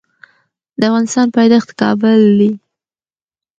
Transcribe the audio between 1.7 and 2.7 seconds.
کابل دي